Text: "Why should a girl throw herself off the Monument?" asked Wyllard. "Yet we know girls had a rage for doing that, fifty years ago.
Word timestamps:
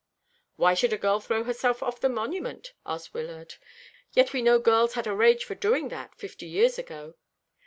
"Why 0.55 0.73
should 0.73 0.93
a 0.93 0.97
girl 0.97 1.19
throw 1.19 1.43
herself 1.43 1.83
off 1.83 1.99
the 1.99 2.09
Monument?" 2.09 2.73
asked 2.87 3.13
Wyllard. 3.13 3.57
"Yet 4.13 4.33
we 4.33 4.41
know 4.41 4.57
girls 4.57 4.95
had 4.95 5.05
a 5.05 5.13
rage 5.13 5.45
for 5.45 5.53
doing 5.53 5.89
that, 5.89 6.15
fifty 6.15 6.47
years 6.47 6.79
ago. 6.79 7.13